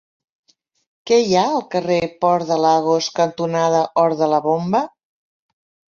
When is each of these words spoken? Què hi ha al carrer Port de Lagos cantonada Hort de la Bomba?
Què 1.09 1.19
hi 1.25 1.35
ha 1.41 1.43
al 1.57 1.61
carrer 1.75 1.99
Port 2.25 2.49
de 2.53 2.59
Lagos 2.63 3.11
cantonada 3.21 3.83
Hort 4.05 4.21
de 4.23 4.31
la 4.37 4.41
Bomba? 4.51 4.87